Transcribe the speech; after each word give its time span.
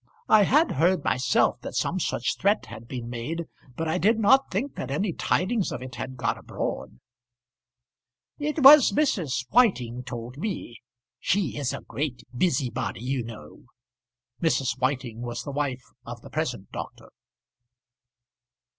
I 0.27 0.45
had 0.45 0.71
heard 0.71 1.03
myself 1.03 1.61
that 1.61 1.75
some 1.75 1.99
such 1.99 2.37
threat 2.39 2.65
had 2.65 2.87
been 2.87 3.07
made, 3.07 3.45
but 3.75 3.87
I 3.87 3.99
did 3.99 4.17
not 4.17 4.49
think 4.49 4.73
that 4.73 4.89
any 4.89 5.13
tidings 5.13 5.71
of 5.71 5.83
it 5.83 5.93
had 5.93 6.17
got 6.17 6.39
abroad." 6.39 6.99
"It 8.39 8.63
was 8.63 8.93
Mrs. 8.93 9.45
Whiting 9.51 10.03
told 10.03 10.37
me. 10.39 10.79
She 11.19 11.55
is 11.55 11.71
a 11.71 11.81
great 11.81 12.23
busybody, 12.35 13.01
you 13.03 13.23
know." 13.23 13.65
Mrs. 14.41 14.75
Whiting 14.79 15.21
was 15.21 15.43
the 15.43 15.51
wife 15.51 15.83
of 16.03 16.21
the 16.21 16.31
present 16.31 16.71
doctor. 16.71 17.11